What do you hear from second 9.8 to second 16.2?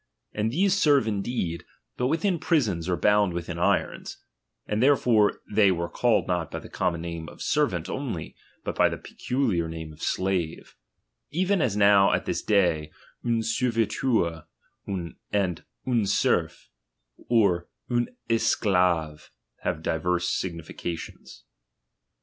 of slave; even as now at this day, un servileur, and un